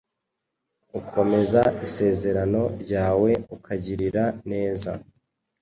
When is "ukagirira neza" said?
3.55-4.91